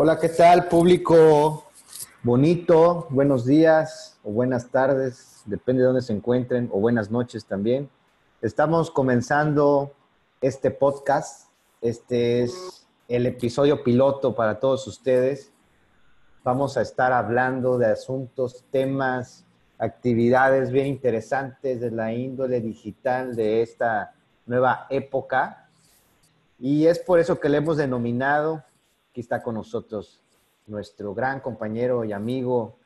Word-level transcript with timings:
Hola, 0.00 0.16
¿qué 0.20 0.28
tal, 0.28 0.68
público 0.68 1.64
bonito? 2.22 3.08
Buenos 3.10 3.44
días 3.44 4.16
o 4.22 4.30
buenas 4.30 4.70
tardes, 4.70 5.42
depende 5.44 5.80
de 5.80 5.86
dónde 5.86 6.02
se 6.02 6.12
encuentren, 6.12 6.68
o 6.72 6.78
buenas 6.78 7.10
noches 7.10 7.44
también. 7.44 7.90
Estamos 8.40 8.92
comenzando 8.92 9.90
este 10.40 10.70
podcast. 10.70 11.50
Este 11.80 12.44
es 12.44 12.86
el 13.08 13.26
episodio 13.26 13.82
piloto 13.82 14.36
para 14.36 14.60
todos 14.60 14.86
ustedes. 14.86 15.50
Vamos 16.44 16.76
a 16.76 16.82
estar 16.82 17.12
hablando 17.12 17.76
de 17.76 17.86
asuntos, 17.86 18.64
temas, 18.70 19.44
actividades 19.78 20.70
bien 20.70 20.86
interesantes 20.86 21.80
de 21.80 21.90
la 21.90 22.12
índole 22.12 22.60
digital 22.60 23.34
de 23.34 23.62
esta 23.62 24.14
nueva 24.46 24.86
época. 24.90 25.68
Y 26.60 26.86
es 26.86 27.00
por 27.00 27.18
eso 27.18 27.40
que 27.40 27.48
le 27.48 27.56
hemos 27.56 27.78
denominado 27.78 28.62
Aquí 29.18 29.22
está 29.22 29.42
con 29.42 29.56
nosotros 29.56 30.22
nuestro 30.68 31.12
gran 31.12 31.40
compañero 31.40 32.04
y 32.04 32.12
amigo 32.12 32.78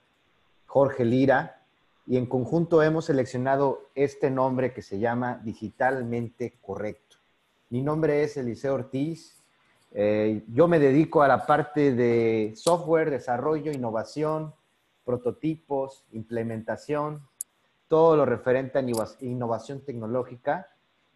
Jorge 0.65 1.05
Lira 1.05 1.63
y 2.07 2.17
en 2.17 2.25
conjunto 2.25 2.83
hemos 2.83 3.05
seleccionado 3.05 3.91
este 3.95 4.31
nombre 4.31 4.73
que 4.73 4.81
se 4.81 4.99
llama 4.99 5.43
Digitalmente 5.45 6.55
Correcto. 6.63 7.19
Mi 7.69 7.83
nombre 7.83 8.23
es 8.23 8.39
Eliseo 8.39 8.73
Ortiz. 8.73 9.43
Eh, 9.91 10.43
yo 10.49 10.69
me 10.69 10.79
dedico 10.79 11.21
a 11.21 11.29
la 11.29 11.45
parte 11.45 11.95
de 11.95 12.55
software, 12.57 13.11
desarrollo, 13.11 13.71
innovación, 13.71 14.55
prototipos, 15.05 16.07
implementación, 16.13 17.29
todo 17.89 18.17
lo 18.17 18.25
referente 18.25 18.79
a 18.79 18.83
innovación 19.21 19.83
tecnológica. 19.85 20.69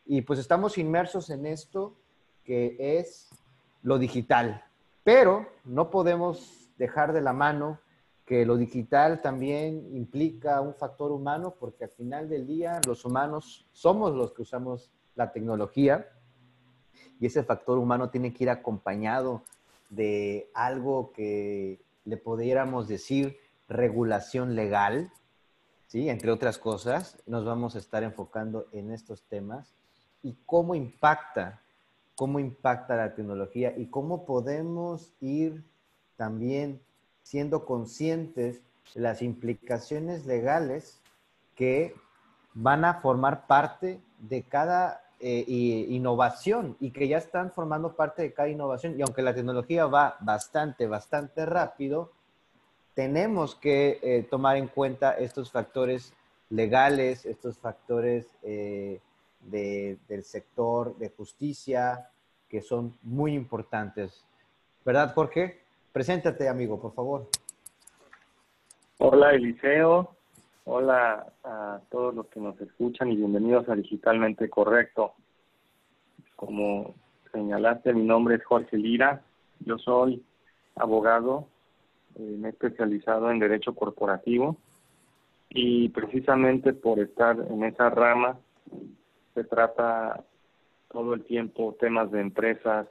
Y 0.05 0.21
pues 0.21 0.39
estamos 0.39 0.77
inmersos 0.77 1.31
en 1.31 1.47
esto 1.47 1.97
que 2.45 2.77
es 2.99 3.31
lo 3.83 3.99
digital, 3.99 4.63
pero 5.07 5.47
no 5.65 5.89
podemos 5.89 6.69
dejar 6.79 7.13
de 7.13 7.21
la 7.21 7.33
mano 7.33 7.79
que 8.25 8.45
lo 8.45 8.57
digital 8.57 9.23
también 9.23 9.95
implica 9.95 10.61
un 10.61 10.75
factor 10.75 11.13
humano, 11.13 11.55
porque 11.61 11.85
al 11.85 11.91
final 11.91 12.29
del 12.29 12.45
día 12.45 12.81
los 12.89 13.05
humanos 13.05 13.69
somos 13.71 14.17
los 14.17 14.33
que 14.33 14.43
usamos 14.43 14.91
la 15.15 15.31
tecnología 15.31 16.09
y 17.21 17.27
ese 17.27 17.45
factor 17.45 17.79
humano 17.79 18.11
tiene 18.11 18.35
que 18.35 18.43
ir 18.43 18.51
acompañado 18.51 19.45
de 19.91 20.51
algo 20.55 21.13
que 21.13 21.81
le 22.05 22.17
pudiéramos 22.17 22.89
decir 22.89 23.39
regulación 23.69 24.57
legal, 24.57 25.13
¿sí? 25.87 26.09
entre 26.09 26.33
otras 26.33 26.59
cosas. 26.59 27.23
Nos 27.27 27.45
vamos 27.45 27.77
a 27.77 27.79
estar 27.79 28.03
enfocando 28.03 28.67
en 28.73 28.91
estos 28.91 29.23
temas 29.23 29.73
y 30.25 30.37
cómo 30.47 30.75
impacta 30.75 31.63
cómo 32.17 32.41
impacta 32.41 32.97
la 32.97 33.15
tecnología 33.15 33.75
y 33.77 33.87
cómo 33.87 34.25
podemos 34.25 35.13
ir 35.21 35.63
también 36.17 36.81
siendo 37.23 37.65
conscientes 37.65 38.63
de 38.95 39.01
las 39.01 39.23
implicaciones 39.23 40.27
legales 40.27 41.01
que 41.55 41.95
van 42.55 42.85
a 42.85 43.01
formar 43.01 43.47
parte 43.47 44.01
de 44.19 44.43
cada 44.43 45.03
eh, 45.21 45.45
innovación 45.89 46.77
y 46.81 46.91
que 46.91 47.07
ya 47.07 47.19
están 47.19 47.53
formando 47.53 47.95
parte 47.95 48.23
de 48.23 48.33
cada 48.33 48.49
innovación. 48.49 48.99
Y 48.99 49.03
aunque 49.03 49.23
la 49.23 49.35
tecnología 49.35 49.87
va 49.87 50.17
bastante, 50.21 50.87
bastante 50.87 51.45
rápido, 51.45 52.13
tenemos 52.95 53.55
que 53.55 53.99
eh, 54.03 54.27
tomar 54.31 54.57
en 54.57 54.69
cuenta 54.69 55.13
estos 55.13 55.51
factores 55.51 56.15
legales, 56.49 57.27
estos 57.27 57.59
factores 57.59 58.27
eh, 58.43 59.01
del 59.51 60.25
sector 60.25 60.97
de 60.99 61.11
justicia, 61.11 62.11
que 62.49 62.63
son 62.63 62.95
muy 63.03 63.35
importantes. 63.35 64.25
¿Verdad, 64.85 65.15
Jorge? 65.15 65.61
Preséntate, 65.93 66.49
amigo, 66.49 66.81
por 66.81 66.95
favor. 66.95 67.29
Hola, 68.99 69.33
Eliseo. 69.33 70.17
Hola 70.65 71.33
a 71.45 71.81
todos 71.91 72.15
los 72.15 72.27
que 72.27 72.41
nos 72.41 72.61
escuchan 72.61 73.13
y 73.13 73.17
bienvenidos 73.17 73.69
a 73.69 73.77
Digitalmente 73.77 74.51
Correcto. 74.51 75.15
Como 76.35 76.95
señalaste, 77.33 77.93
mi 77.95 78.03
nombre 78.03 78.37
es 78.37 78.45
Jorge 78.45 78.77
Lira. 78.77 79.23
Yo 79.61 79.79
soy 79.79 80.25
abogado, 80.75 81.47
eh, 82.17 82.37
me 82.39 82.49
he 82.49 82.51
especializado 82.51 83.31
en 83.31 83.39
Derecho 83.39 83.75
Corporativo 83.75 84.57
y 85.51 85.89
precisamente 85.91 86.73
por 86.73 86.99
estar 86.99 87.39
en 87.49 87.63
esa 87.65 87.89
rama 87.89 88.39
se 89.37 89.45
trata 89.45 90.25
todo 90.91 91.13
el 91.13 91.25
tiempo 91.25 91.77
temas 91.79 92.11
de 92.11 92.23
empresas, 92.23 92.89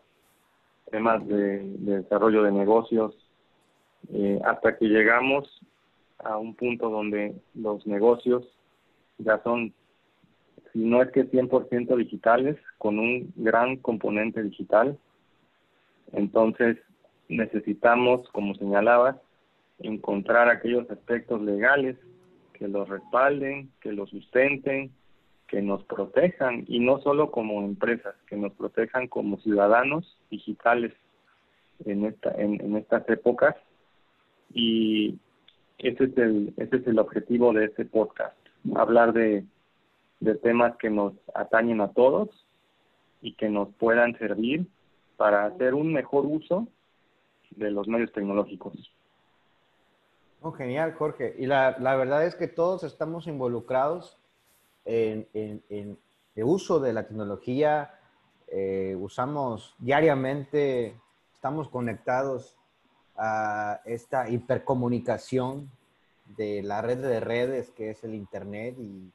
temas 0.91 1.27
de, 1.27 1.63
desarrollo 1.79 2.43
de 2.43 2.51
negocios, 2.51 3.15
eh, 4.13 4.39
hasta 4.45 4.77
que 4.77 4.85
llegamos 4.85 5.49
a 6.19 6.37
un 6.37 6.53
punto 6.53 6.91
donde 6.91 7.35
los 7.55 7.85
negocios 7.87 8.43
ya 9.17 9.41
son, 9.41 9.73
si 10.71 10.79
no 10.79 11.01
es 11.01 11.11
que 11.11 11.25
100% 11.31 11.95
digitales, 11.97 12.57
con 12.77 12.99
un 12.99 13.33
gran 13.35 13.77
componente 13.77 14.43
digital. 14.43 14.99
Entonces 16.13 16.77
necesitamos, 17.27 18.29
como 18.29 18.53
señalabas, 18.53 19.15
encontrar 19.79 20.47
aquellos 20.49 20.87
aspectos 20.91 21.41
legales 21.41 21.97
que 22.53 22.67
los 22.67 22.87
respalden, 22.87 23.71
que 23.81 23.91
los 23.91 24.11
sustenten, 24.11 24.91
que 25.47 25.61
nos 25.61 25.83
protejan 25.83 26.65
y 26.67 26.79
no 26.79 26.99
solo 27.01 27.31
como 27.31 27.61
empresas, 27.61 28.15
que 28.27 28.35
nos 28.35 28.53
protejan 28.53 29.07
como 29.07 29.37
ciudadanos 29.37 30.17
digitales 30.29 30.93
en 31.85 32.05
esta 32.05 32.31
en, 32.31 32.75
estas 32.77 33.07
épocas 33.09 33.55
y 34.53 35.19
ese 35.77 36.05
es 36.05 36.17
el 36.17 36.53
ese 36.57 36.77
es 36.77 36.87
el 36.87 36.99
objetivo 36.99 37.53
de 37.53 37.65
este 37.65 37.85
podcast, 37.85 38.37
hablar 38.75 39.13
de 39.13 39.45
de 40.19 40.35
temas 40.35 40.75
que 40.77 40.89
nos 40.89 41.13
atañen 41.33 41.81
a 41.81 41.91
todos 41.91 42.29
y 43.21 43.33
que 43.33 43.49
nos 43.49 43.69
puedan 43.75 44.17
servir 44.17 44.65
para 45.17 45.45
hacer 45.45 45.73
un 45.73 45.93
mejor 45.93 46.25
uso 46.25 46.67
de 47.51 47.71
los 47.71 47.87
medios 47.87 48.11
tecnológicos. 48.11 48.73
Oh, 50.41 50.51
genial, 50.51 50.93
Jorge. 50.93 51.35
Y 51.37 51.45
la, 51.45 51.75
la 51.79 51.95
verdad 51.95 52.25
es 52.25 52.35
que 52.35 52.47
todos 52.47 52.83
estamos 52.83 53.27
involucrados 53.27 54.17
en, 54.85 55.27
el 56.35 56.43
uso 56.43 56.79
de 56.79 56.93
la 56.93 57.07
tecnología, 57.07 57.99
eh, 58.47 58.95
usamos 58.99 59.75
diariamente, 59.79 60.99
estamos 61.33 61.69
conectados 61.69 62.55
a 63.17 63.81
esta 63.85 64.29
hipercomunicación 64.29 65.71
de 66.37 66.61
la 66.63 66.81
red 66.81 66.97
de 66.97 67.19
redes 67.19 67.71
que 67.71 67.91
es 67.91 68.03
el 68.03 68.13
Internet 68.13 68.75
y, 68.79 69.11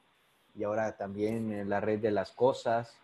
ahora 0.63 0.97
también 0.97 1.69
la 1.69 1.79
red 1.79 1.99
de 1.99 2.11
las 2.11 2.31
cosas, 2.31 2.97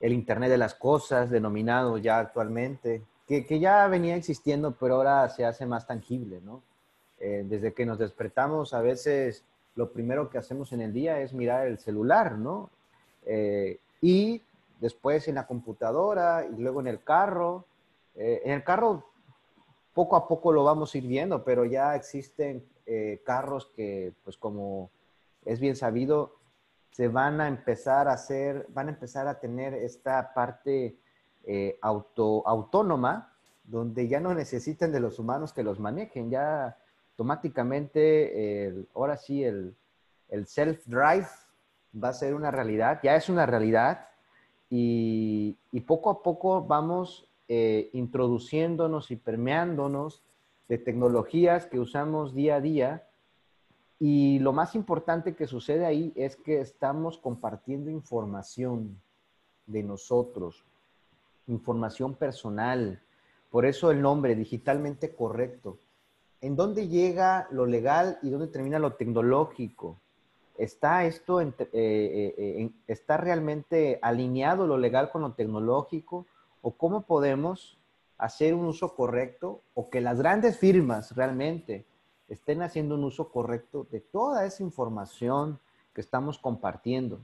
el 0.00 0.12
Internet 0.12 0.50
de 0.50 0.58
las 0.58 0.74
cosas 0.74 1.30
denominado 1.30 1.98
ya 1.98 2.18
actualmente, 2.18 3.02
que, 3.26 3.58
ya 3.58 3.86
venía 3.88 4.16
existiendo, 4.16 4.72
pero 4.72 4.96
ahora 4.96 5.28
se 5.28 5.44
hace 5.44 5.66
más 5.66 5.86
tangible, 5.86 6.40
¿no? 6.40 6.62
Eh, 7.20 7.44
desde 7.46 7.74
que 7.74 7.84
nos 7.84 7.98
despertamos 7.98 8.72
a 8.74 8.80
veces 8.80 9.44
lo 9.78 9.92
primero 9.92 10.28
que 10.28 10.38
hacemos 10.38 10.72
en 10.72 10.80
el 10.80 10.92
día 10.92 11.20
es 11.20 11.32
mirar 11.32 11.68
el 11.68 11.78
celular, 11.78 12.36
¿no? 12.36 12.68
Eh, 13.24 13.78
y 14.00 14.42
después 14.80 15.28
en 15.28 15.36
la 15.36 15.46
computadora 15.46 16.44
y 16.44 16.60
luego 16.60 16.80
en 16.80 16.88
el 16.88 17.04
carro. 17.04 17.64
Eh, 18.16 18.42
en 18.44 18.54
el 18.54 18.64
carro 18.64 19.04
poco 19.94 20.16
a 20.16 20.26
poco 20.26 20.50
lo 20.50 20.64
vamos 20.64 20.92
a 20.92 20.98
ir 20.98 21.06
viendo, 21.06 21.44
pero 21.44 21.64
ya 21.64 21.94
existen 21.94 22.66
eh, 22.86 23.22
carros 23.24 23.70
que, 23.76 24.12
pues 24.24 24.36
como 24.36 24.90
es 25.44 25.60
bien 25.60 25.76
sabido, 25.76 26.34
se 26.90 27.06
van 27.06 27.40
a 27.40 27.46
empezar 27.46 28.08
a 28.08 28.14
hacer, 28.14 28.66
van 28.70 28.88
a 28.88 28.90
empezar 28.90 29.28
a 29.28 29.38
tener 29.38 29.74
esta 29.74 30.34
parte 30.34 30.96
auto, 31.80 32.42
autónoma, 32.46 33.32
donde 33.62 34.08
ya 34.08 34.18
no 34.18 34.34
necesitan 34.34 34.90
de 34.90 34.98
los 34.98 35.20
humanos 35.20 35.52
que 35.52 35.62
los 35.62 35.78
manejen, 35.78 36.30
ya 36.30 36.76
automáticamente, 37.18 38.86
ahora 38.94 39.16
sí, 39.16 39.42
el, 39.42 39.74
self-drive 40.30 41.26
va 41.92 42.10
a 42.10 42.12
ser 42.12 42.32
una 42.32 42.52
realidad, 42.52 43.00
ya 43.02 43.16
es 43.16 43.28
una 43.28 43.44
realidad, 43.44 44.06
y, 44.70 45.56
poco 45.84 46.10
a 46.10 46.22
poco 46.22 46.62
vamos 46.62 47.26
eh, 47.48 47.90
introduciéndonos 47.92 49.10
y 49.10 49.16
permeándonos 49.16 50.22
de 50.68 50.78
tecnologías 50.78 51.66
que 51.66 51.80
usamos 51.80 52.34
día 52.34 52.56
a 52.56 52.60
día. 52.60 53.08
Y 53.98 54.38
lo 54.38 54.52
más 54.52 54.76
importante 54.76 55.34
que 55.34 55.48
sucede 55.48 55.86
ahí 55.86 56.12
es 56.14 56.36
que 56.36 56.60
estamos 56.60 57.18
compartiendo 57.18 57.90
información 57.90 59.00
de 59.66 59.82
nosotros, 59.82 60.62
información 61.48 62.14
personal. 62.14 63.02
Por 63.50 63.66
eso 63.66 63.90
el 63.90 64.02
nombre, 64.02 64.36
digitalmente 64.36 65.14
correcto. 65.16 65.78
¿En 66.40 66.54
dónde 66.54 66.88
llega 66.88 67.48
lo 67.50 67.66
legal 67.66 68.18
y 68.22 68.30
dónde 68.30 68.46
termina 68.46 68.78
lo 68.78 68.94
tecnológico? 68.94 69.98
¿Está 70.56 71.04
esto, 71.04 71.40
eh, 71.40 71.52
eh, 71.72 72.34
eh, 72.36 72.70
está 72.86 73.16
realmente 73.16 73.98
alineado 74.02 74.66
lo 74.66 74.78
legal 74.78 75.10
con 75.10 75.22
lo 75.22 75.32
tecnológico? 75.32 76.26
¿O 76.62 76.72
cómo 76.72 77.02
podemos 77.02 77.78
hacer 78.18 78.54
un 78.54 78.66
uso 78.66 78.94
correcto 78.94 79.62
o 79.74 79.90
que 79.90 80.00
las 80.00 80.18
grandes 80.18 80.58
firmas 80.58 81.14
realmente 81.14 81.86
estén 82.28 82.62
haciendo 82.62 82.96
un 82.96 83.04
uso 83.04 83.30
correcto 83.30 83.86
de 83.90 84.00
toda 84.00 84.44
esa 84.44 84.62
información 84.62 85.58
que 85.94 86.00
estamos 86.00 86.38
compartiendo. 86.38 87.20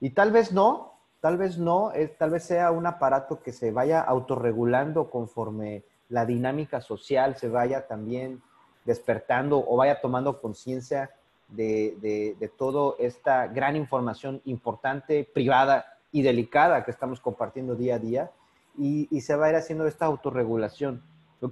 Y 0.00 0.10
tal 0.10 0.30
vez 0.30 0.52
no, 0.52 0.92
tal 1.20 1.36
vez 1.36 1.58
no, 1.58 1.92
tal 2.18 2.30
vez 2.30 2.44
sea 2.44 2.70
un 2.70 2.86
aparato 2.86 3.42
que 3.42 3.52
se 3.52 3.72
vaya 3.72 4.00
autorregulando 4.00 5.10
conforme 5.10 5.84
la 6.08 6.24
dinámica 6.24 6.80
social 6.80 7.36
se 7.36 7.48
vaya 7.48 7.86
también 7.86 8.42
despertando 8.84 9.64
o 9.66 9.76
vaya 9.76 10.00
tomando 10.00 10.40
conciencia 10.40 11.10
de, 11.48 12.34
de, 12.38 12.48
toda 12.48 12.94
esta 12.98 13.46
gran 13.48 13.76
información 13.76 14.40
importante, 14.44 15.28
privada 15.32 15.86
y 16.10 16.22
delicada 16.22 16.84
que 16.84 16.90
estamos 16.90 17.20
compartiendo 17.20 17.76
día 17.76 17.96
a 17.96 17.98
día 17.98 18.30
y, 18.76 19.20
se 19.20 19.36
va 19.36 19.46
a 19.46 19.50
ir 19.50 19.56
haciendo 19.56 19.86
esta 19.86 20.06
autorregulación. 20.06 21.02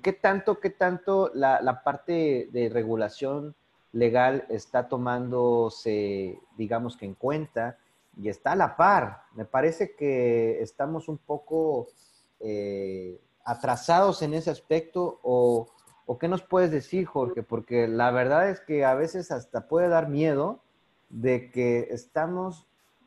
¿Qué 0.03 0.13
tanto, 0.13 0.61
qué 0.61 0.71
tanto 0.71 1.31
la, 1.35 1.61
la, 1.61 1.83
parte 1.83 2.49
de 2.53 2.69
regulación 2.69 3.55
legal 3.93 4.45
está 4.49 4.89
tomándose, 4.89 6.41
digamos 6.57 6.97
que 6.97 7.07
en 7.07 7.15
cuenta 7.15 7.79
y 8.21 8.29
está 8.29 8.53
a 8.53 8.57
la 8.57 8.77
par? 8.77 9.23
Me 9.35 9.45
parece 9.45 9.95
que 9.95 10.61
estamos 10.63 11.09
un 11.09 11.19
poco 11.19 11.89
eh, 12.41 13.21
atrasados 13.45 14.23
en 14.23 14.35
ese 14.35 14.51
aspecto 14.51 15.21
o, 15.23 15.69
o, 16.07 16.19
qué 16.19 16.29
nos 16.29 16.43
puedes 16.43 16.71
decir, 16.71 17.07
Jorge? 17.07 17.43
Porque 17.43 17.89
la 17.89 18.11
verdad 18.11 18.49
es 18.49 18.61
que 18.61 18.85
a 18.85 18.95
veces 18.95 19.31
hasta 19.31 19.69
puede 19.69 19.89
dar 19.89 20.09
miedo 20.09 20.61
de 21.11 21.51
que 21.51 21.89
estamos 21.91 22.67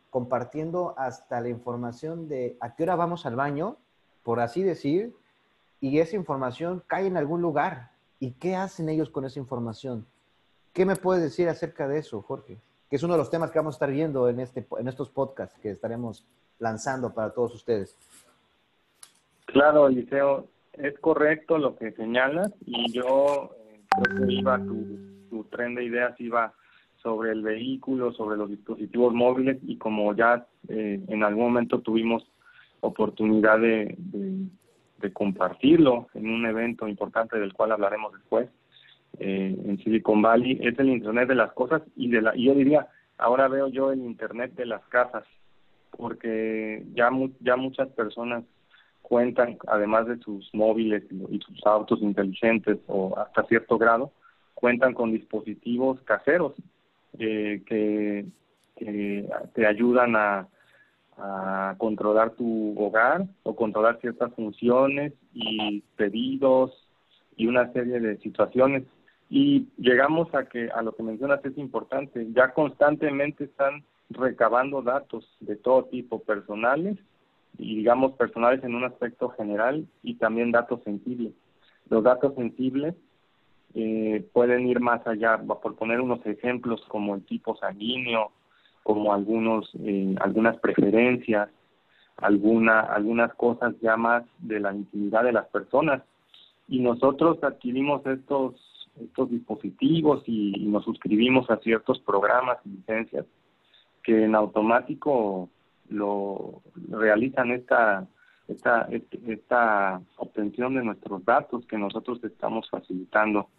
compartiendo 0.09 0.95
hasta 0.97 1.41
la 1.41 1.49
información 1.49 2.27
de 2.27 2.57
a 2.59 2.75
qué 2.75 2.83
hora 2.83 2.95
vamos 2.95 3.25
al 3.25 3.35
baño, 3.35 3.77
por 4.23 4.39
así 4.39 4.63
decir, 4.63 5.15
y 5.79 5.99
esa 5.99 6.15
información 6.15 6.83
cae 6.87 7.07
en 7.07 7.17
algún 7.17 7.41
lugar. 7.41 7.91
¿Y 8.19 8.31
qué 8.31 8.55
hacen 8.55 8.89
ellos 8.89 9.09
con 9.09 9.25
esa 9.25 9.39
información? 9.39 10.07
¿Qué 10.73 10.85
me 10.85 10.95
puedes 10.95 11.21
decir 11.21 11.49
acerca 11.49 11.87
de 11.87 11.99
eso, 11.99 12.21
Jorge? 12.21 12.57
Que 12.89 12.95
es 12.95 13.03
uno 13.03 13.13
de 13.13 13.19
los 13.19 13.29
temas 13.29 13.51
que 13.51 13.59
vamos 13.59 13.75
a 13.75 13.77
estar 13.77 13.91
viendo 13.91 14.27
en, 14.29 14.39
este, 14.39 14.65
en 14.79 14.87
estos 14.87 15.09
podcasts 15.09 15.57
que 15.61 15.71
estaremos 15.71 16.25
lanzando 16.57 17.13
para 17.13 17.31
todos 17.31 17.53
ustedes. 17.53 17.95
Claro, 19.47 19.87
Eliseo, 19.87 20.47
es 20.73 20.97
correcto 20.99 21.57
lo 21.57 21.75
que 21.75 21.91
señalas 21.93 22.53
y 22.65 22.91
yo 22.91 23.51
eh, 23.59 23.81
creo 23.89 24.27
que 24.27 24.33
iba, 24.33 24.57
tu, 24.59 24.85
tu 25.29 25.43
tren 25.45 25.73
de 25.73 25.85
ideas 25.85 26.19
iba 26.19 26.53
sobre 27.01 27.31
el 27.31 27.41
vehículo, 27.41 28.11
sobre 28.13 28.37
los 28.37 28.49
dispositivos 28.49 29.13
móviles 29.13 29.57
y 29.63 29.77
como 29.77 30.13
ya 30.13 30.45
eh, 30.67 31.01
en 31.07 31.23
algún 31.23 31.45
momento 31.45 31.79
tuvimos 31.79 32.29
oportunidad 32.81 33.59
de, 33.59 33.97
de 34.99 35.13
compartirlo 35.13 36.07
en 36.13 36.29
un 36.29 36.45
evento 36.45 36.87
importante 36.87 37.39
del 37.39 37.53
cual 37.53 37.71
hablaremos 37.71 38.13
después 38.13 38.49
eh, 39.19 39.57
en 39.65 39.77
Silicon 39.79 40.21
Valley 40.21 40.59
es 40.61 40.77
el 40.77 40.89
Internet 40.89 41.29
de 41.29 41.35
las 41.35 41.51
cosas 41.53 41.81
y 41.95 42.09
de 42.09 42.21
la 42.21 42.35
yo 42.35 42.53
diría 42.53 42.87
ahora 43.17 43.47
veo 43.47 43.67
yo 43.67 43.91
el 43.91 43.99
Internet 43.99 44.53
de 44.55 44.65
las 44.65 44.83
casas 44.89 45.23
porque 45.91 46.83
ya 46.93 47.09
ya 47.39 47.55
muchas 47.55 47.87
personas 47.89 48.43
cuentan 49.07 49.57
además 49.67 50.07
de 50.07 50.17
sus 50.17 50.53
móviles 50.53 51.03
y 51.29 51.39
sus 51.39 51.65
autos 51.65 52.01
inteligentes 52.01 52.77
o 52.87 53.17
hasta 53.17 53.43
cierto 53.43 53.77
grado 53.77 54.11
cuentan 54.53 54.93
con 54.93 55.11
dispositivos 55.11 56.01
caseros 56.01 56.53
eh, 57.17 57.63
que, 57.65 58.25
que 58.75 59.29
te 59.53 59.65
ayudan 59.65 60.15
a 60.15 60.47
a 61.17 61.75
controlar 61.77 62.31
tu 62.31 62.75
hogar 62.77 63.25
o 63.43 63.55
controlar 63.55 63.99
ciertas 63.99 64.33
funciones 64.33 65.13
y 65.33 65.81
pedidos 65.95 66.71
y 67.35 67.47
una 67.47 67.71
serie 67.73 67.99
de 67.99 68.17
situaciones. 68.17 68.83
Y 69.29 69.67
llegamos 69.77 70.33
a 70.33 70.45
que 70.45 70.69
a 70.69 70.81
lo 70.81 70.95
que 70.95 71.03
mencionas 71.03 71.43
es 71.43 71.57
importante. 71.57 72.27
Ya 72.33 72.53
constantemente 72.53 73.45
están 73.45 73.83
recabando 74.09 74.81
datos 74.81 75.27
de 75.39 75.55
todo 75.55 75.85
tipo 75.85 76.19
personales 76.19 76.97
y 77.57 77.77
digamos 77.77 78.13
personales 78.13 78.63
en 78.63 78.75
un 78.75 78.83
aspecto 78.83 79.29
general 79.29 79.85
y 80.03 80.15
también 80.15 80.51
datos 80.51 80.81
sensibles. 80.83 81.33
Los 81.89 82.03
datos 82.03 82.35
sensibles 82.35 82.95
eh, 83.73 84.25
pueden 84.33 84.67
ir 84.67 84.79
más 84.79 85.05
allá. 85.07 85.37
Por 85.37 85.75
poner 85.75 86.01
unos 86.01 86.25
ejemplos 86.25 86.81
como 86.87 87.15
el 87.15 87.23
tipo 87.23 87.55
sanguíneo 87.57 88.31
como 88.83 89.13
algunos 89.13 89.69
eh, 89.83 90.15
algunas 90.21 90.57
preferencias, 90.59 91.49
alguna 92.15 92.79
algunas 92.79 93.33
cosas 93.33 93.75
ya 93.81 93.97
más 93.97 94.23
de 94.39 94.61
la 94.61 94.73
intimidad 94.73 95.23
de 95.25 95.33
las 95.33 95.47
personas. 95.47 96.03
Y 96.69 96.79
nosotros 96.79 97.37
adquirimos 97.43 98.05
estos 98.05 98.55
estos 99.01 99.29
dispositivos 99.29 100.23
y, 100.25 100.51
nos 100.67 100.83
suscribimos 100.83 101.49
a 101.49 101.57
ciertos 101.57 101.99
programas 101.99 102.57
y 102.65 102.69
licencias 102.69 103.25
que 104.03 104.23
en 104.23 104.35
automático 104.35 105.49
lo 105.89 106.61
realizan 106.89 107.51
esta 107.51 108.07
esta 108.47 108.87
esta 109.27 110.01
obtención 110.17 110.75
de 110.75 110.83
nuestros 110.83 111.23
datos 111.25 111.65
que 111.67 111.77
nosotros 111.77 112.23
estamos 112.23 112.69
facilitando. 112.69 113.49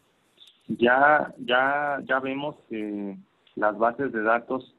Ya 0.69 1.35
ya 1.39 2.01
ya 2.05 2.21
vemos 2.21 2.57
que 2.69 3.17
las 3.57 3.77
bases 3.77 4.13
de 4.13 4.23
datos 4.23 4.75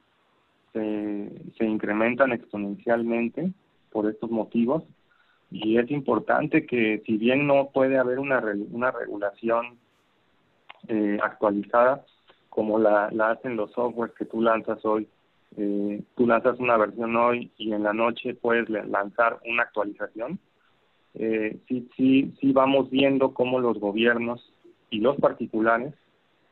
se, 0.73 1.65
incrementan 1.65 2.31
exponencialmente 2.31 3.51
por 3.91 4.07
estos 4.07 4.29
motivos 4.29 4.83
y 5.51 5.77
es 5.77 5.89
importante 5.89 6.65
que 6.65 7.01
si 7.05 7.17
bien 7.17 7.47
no 7.47 7.69
puede 7.73 7.97
haber 7.97 8.19
una, 8.19 8.41
una 8.71 8.91
regulación 8.91 9.79
eh, 10.87 11.17
actualizada 11.21 12.05
como 12.49 12.77
la, 12.77 13.09
la 13.11 13.31
hacen 13.31 13.55
los 13.55 13.71
softwares 13.71 14.15
que 14.15 14.25
tú 14.25 14.41
lanzas 14.41 14.83
hoy, 14.85 15.07
eh, 15.57 16.03
tú 16.15 16.27
lanzas 16.27 16.59
una 16.59 16.77
versión 16.77 17.15
hoy 17.15 17.51
y 17.57 17.73
en 17.73 17.83
la 17.83 17.93
noche 17.93 18.35
puedes 18.35 18.69
lanzar 18.69 19.39
una 19.45 19.63
actualización, 19.63 20.39
eh, 21.15 21.59
sí, 21.67 21.89
sí, 21.95 22.33
sí 22.39 22.51
vamos 22.51 22.89
viendo 22.89 23.33
cómo 23.33 23.59
los 23.59 23.79
gobiernos 23.79 24.53
y 24.89 24.99
los 24.99 25.17
particulares 25.17 25.93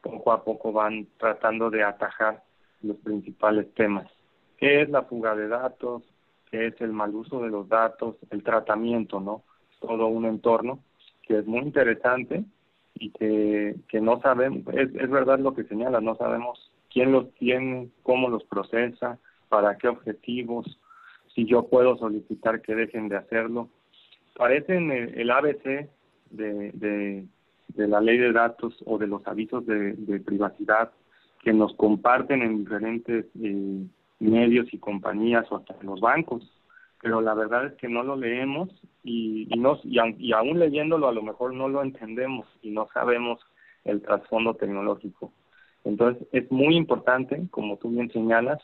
poco 0.02 0.32
a 0.32 0.44
poco 0.44 0.72
van 0.72 1.08
tratando 1.18 1.70
de 1.70 1.84
atajar 1.84 2.44
los 2.82 2.98
principales 2.98 3.74
temas. 3.74 4.08
¿Qué 4.58 4.82
es 4.82 4.90
la 4.90 5.04
fuga 5.04 5.36
de 5.36 5.48
datos? 5.48 6.04
¿Qué 6.50 6.68
es 6.68 6.82
el 6.82 6.94
mal 6.94 7.14
uso 7.14 7.42
de 7.42 7.50
los 7.50 7.68
datos? 7.68 8.16
El 8.32 8.44
tratamiento, 8.44 9.20
¿no? 9.20 9.44
Todo 9.80 10.08
un 10.08 10.26
entorno 10.26 10.80
que 11.24 11.40
es 11.40 11.46
muy 11.46 11.60
interesante 11.60 12.46
y 12.96 13.12
que, 13.12 13.76
que 13.90 14.02
no 14.02 14.20
sabemos, 14.22 14.64
es, 14.74 14.96
es 14.96 15.10
verdad 15.10 15.40
lo 15.40 15.54
que 15.54 15.66
señala, 15.66 16.02
no 16.02 16.16
sabemos 16.16 16.72
quién 16.92 17.12
los 17.12 17.34
tiene, 17.36 17.90
cómo 18.04 18.30
los 18.30 18.44
procesa, 18.46 19.20
para 19.50 19.78
qué 19.78 19.88
objetivos, 19.88 20.80
si 21.34 21.46
yo 21.46 21.68
puedo 21.68 21.98
solicitar 21.98 22.62
que 22.62 22.76
dejen 22.76 23.08
de 23.10 23.18
hacerlo. 23.18 23.70
Parecen 24.36 24.92
el, 24.92 25.20
el 25.20 25.32
ABC 25.32 25.90
de, 26.30 26.72
de, 26.74 27.26
de 27.70 27.88
la 27.88 28.02
ley 28.02 28.18
de 28.18 28.32
datos 28.32 28.76
o 28.86 28.98
de 28.98 29.08
los 29.08 29.26
avisos 29.28 29.66
de, 29.66 30.22
privacidad 30.26 30.92
que 31.44 31.54
nos 31.54 31.74
comparten 31.76 32.42
en 32.42 32.58
diferentes 32.60 33.26
eh, 33.42 33.86
medios 34.20 34.74
y 34.74 34.80
compañías 34.80 35.46
o 35.52 35.58
hasta 35.58 35.76
los 35.84 36.00
bancos 36.00 36.52
pero 37.02 37.22
la 37.22 37.34
verdad 37.34 37.68
es 37.68 37.74
que 37.74 37.88
no 37.88 38.04
lo 38.04 38.16
leemos 38.16 38.70
y, 39.04 39.48
y, 39.50 39.60
no, 39.60 39.80
y, 39.84 40.00
y 40.18 40.34
aún 40.34 40.60
leyéndolo 40.60 41.08
a 41.08 41.12
lo 41.12 41.22
mejor 41.22 41.54
no 41.54 41.70
lo 41.70 41.82
entendemos 41.82 42.48
y 42.62 42.72
no 42.72 42.88
sabemos 42.94 43.40
el 43.86 44.02
trasfondo 44.02 44.56
tecnológico. 44.56 45.32
Entonces 45.88 46.28
es 46.34 46.52
muy 46.52 46.76
importante, 46.76 47.48
como 47.50 47.78
tú 47.78 47.90
bien 47.90 48.12
señalas, 48.12 48.60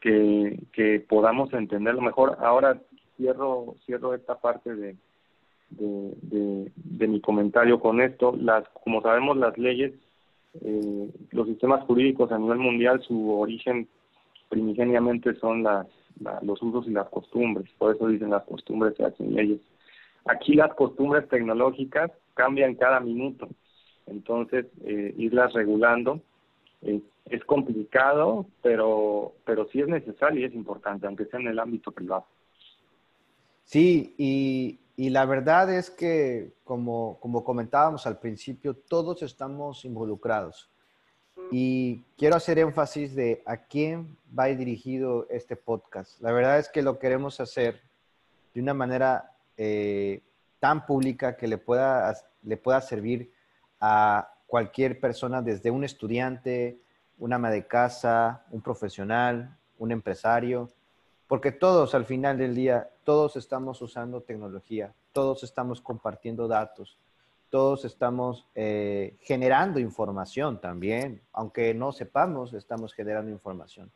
que, 0.00 1.04
podamos 1.08 1.52
entenderlo 1.52 2.00
mejor. 2.00 2.36
Ahora 2.40 2.80
cierro, 3.16 3.76
cierro 3.86 4.14
esta 4.14 4.40
parte 4.40 4.74
de, 4.74 4.96
de, 5.70 6.72
de, 6.74 7.08
mi 7.08 7.20
comentario 7.20 7.78
con 7.78 8.00
esto. 8.00 8.34
Las, 8.36 8.64
como 8.84 9.00
sabemos, 9.02 9.36
las 9.36 9.56
leyes, 9.56 9.92
eh, 10.62 11.10
los 11.30 11.46
sistemas 11.46 11.84
jurídicos 11.84 12.32
a 12.32 12.38
nivel 12.38 12.58
mundial, 12.58 13.00
su 13.02 13.30
origen 13.38 13.88
primigeniamente 14.48 15.34
son 15.36 15.62
las, 15.62 15.86
los 16.42 16.60
usos 16.60 16.88
y 16.88 16.90
las 16.90 17.08
costumbres, 17.08 17.70
por 17.78 17.94
eso 17.94 18.08
dicen 18.08 18.30
las 18.30 18.44
costumbres 18.44 18.96
se 18.96 19.04
hacen 19.04 19.32
leyes. 19.34 19.60
Aquí 20.24 20.54
las 20.54 20.74
costumbres 20.74 21.28
tecnológicas 21.28 22.10
cambian 22.34 22.74
cada 22.74 22.98
minuto, 22.98 23.48
entonces 24.06 24.66
eh, 24.84 25.14
irlas 25.16 25.52
regulando 25.52 26.20
es 26.80 27.44
complicado, 27.44 28.46
pero, 28.62 29.34
pero 29.44 29.68
sí 29.68 29.80
es 29.80 29.88
necesario 29.88 30.40
y 30.40 30.44
es 30.44 30.54
importante, 30.54 31.06
aunque 31.06 31.26
sea 31.26 31.40
en 31.40 31.48
el 31.48 31.58
ámbito 31.58 31.92
privado. 31.92 32.26
Sí, 33.64 34.14
y, 34.16 34.78
y 34.96 35.10
la 35.10 35.26
verdad 35.26 35.72
es 35.72 35.90
que, 35.90 36.52
como, 36.64 37.18
como 37.20 37.44
comentábamos 37.44 38.06
al 38.06 38.18
principio, 38.18 38.74
todos 38.74 39.22
estamos 39.22 39.84
involucrados. 39.84 40.70
Y 41.50 42.02
quiero 42.16 42.36
hacer 42.36 42.58
énfasis 42.58 43.14
de 43.14 43.42
a 43.46 43.56
quién 43.56 44.16
va 44.38 44.46
dirigido 44.46 45.26
este 45.30 45.56
podcast. 45.56 46.20
La 46.20 46.32
verdad 46.32 46.58
es 46.58 46.68
que 46.68 46.82
lo 46.82 46.98
queremos 46.98 47.40
hacer 47.40 47.80
de 48.54 48.60
una 48.60 48.74
manera 48.74 49.32
eh, 49.56 50.20
tan 50.60 50.84
pública 50.84 51.36
que 51.36 51.46
le 51.46 51.58
pueda, 51.58 52.14
le 52.42 52.56
pueda 52.56 52.80
servir 52.80 53.32
a 53.80 54.34
cualquier 54.48 54.98
persona, 54.98 55.42
desde 55.42 55.70
un 55.70 55.84
estudiante, 55.84 56.80
una 57.18 57.36
ama 57.36 57.50
de 57.50 57.66
casa, 57.66 58.44
un 58.50 58.62
profesional, 58.62 59.56
un 59.78 59.92
empresario, 59.92 60.70
porque 61.28 61.52
todos 61.52 61.94
al 61.94 62.06
final 62.06 62.38
del 62.38 62.54
día, 62.54 62.88
todos 63.04 63.36
estamos 63.36 63.80
usando 63.82 64.22
tecnología, 64.22 64.94
todos 65.12 65.44
estamos 65.44 65.82
compartiendo 65.82 66.48
datos, 66.48 66.98
todos 67.50 67.84
estamos 67.84 68.46
eh, 68.54 69.18
generando 69.20 69.78
información 69.78 70.60
también, 70.60 71.20
aunque 71.32 71.74
no 71.74 71.92
sepamos, 71.92 72.54
estamos 72.54 72.94
generando 72.94 73.30
información. 73.30 73.90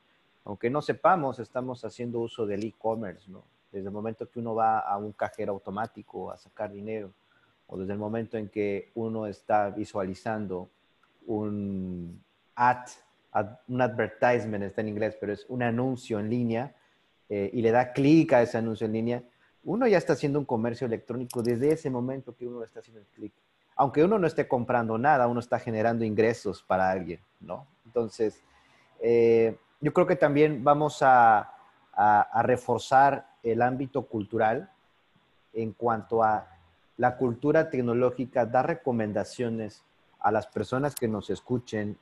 Aunque 0.44 0.68
no 0.68 0.82
sepamos, 0.82 1.38
estamos 1.38 1.84
haciendo 1.84 2.20
uso 2.20 2.44
del 2.46 2.64
e-commerce, 2.64 3.30
¿no? 3.30 3.44
Desde 3.70 3.86
el 3.86 3.92
momento 3.92 4.28
que 4.28 4.38
uno 4.38 4.54
va 4.54 4.80
a 4.80 4.98
un 4.98 5.12
cajero 5.12 5.52
automático 5.52 6.30
a 6.30 6.36
sacar 6.36 6.72
dinero, 6.72 7.12
desde 7.76 7.92
el 7.92 7.98
momento 7.98 8.36
en 8.36 8.48
que 8.48 8.90
uno 8.94 9.26
está 9.26 9.70
visualizando 9.70 10.68
un 11.26 12.22
ad, 12.54 12.86
un 13.68 13.80
advertisement, 13.80 14.64
está 14.64 14.80
en 14.82 14.88
inglés, 14.88 15.16
pero 15.18 15.32
es 15.32 15.46
un 15.48 15.62
anuncio 15.62 16.20
en 16.20 16.28
línea, 16.28 16.74
eh, 17.28 17.50
y 17.52 17.62
le 17.62 17.70
da 17.70 17.92
clic 17.92 18.32
a 18.34 18.42
ese 18.42 18.58
anuncio 18.58 18.86
en 18.86 18.92
línea, 18.92 19.22
uno 19.64 19.86
ya 19.86 19.96
está 19.96 20.12
haciendo 20.14 20.38
un 20.38 20.44
comercio 20.44 20.86
electrónico 20.86 21.42
desde 21.42 21.72
ese 21.72 21.88
momento 21.88 22.34
que 22.36 22.46
uno 22.46 22.62
está 22.64 22.80
haciendo 22.80 23.00
el 23.00 23.06
clic. 23.06 23.32
Aunque 23.76 24.04
uno 24.04 24.18
no 24.18 24.26
esté 24.26 24.46
comprando 24.46 24.98
nada, 24.98 25.26
uno 25.28 25.40
está 25.40 25.58
generando 25.58 26.04
ingresos 26.04 26.62
para 26.62 26.90
alguien, 26.90 27.20
¿no? 27.40 27.66
Entonces, 27.86 28.42
eh, 29.00 29.56
yo 29.80 29.92
creo 29.92 30.06
que 30.06 30.16
también 30.16 30.62
vamos 30.62 30.98
a, 31.02 31.48
reforzar 32.42 33.28
el 33.42 33.60
ámbito 33.60 34.06
cultural 34.06 34.70
en 35.52 35.72
cuanto 35.72 36.22
a 36.22 36.48
la 36.96 37.16
cultura 37.16 37.70
tecnológica, 37.70 38.46
dar 38.46 38.66
recomendaciones 38.66 39.84
a 40.20 40.30
las 40.30 40.46
personas 40.46 40.94
que 40.94 41.08
nos 41.08 41.30
escuchen 41.30 41.98